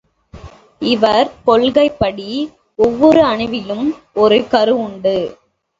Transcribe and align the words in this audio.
இவர் 0.81 1.29
கொள்கைப்படி 1.45 2.29
ஒவ்வொரு 2.79 3.21
அணுவிலும் 3.23 3.87
ஒரு 4.13 4.47
கரு 4.47 4.75
உண்டு. 4.77 5.17